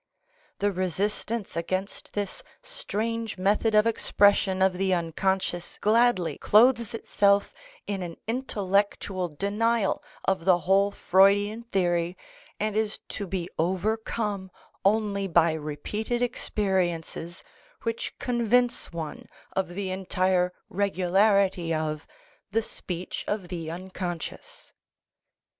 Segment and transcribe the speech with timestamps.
[0.57, 7.53] The resistance against this strange method of expression of the unconscious gladly clothes itself
[7.85, 12.17] in an intellectual denial of the whole Freudian theory
[12.59, 14.49] and is to be overcome
[14.83, 17.43] only by repeated experiences
[17.83, 22.07] which convince one of the entire regularity of
[22.49, 24.73] the speech of the unconscious.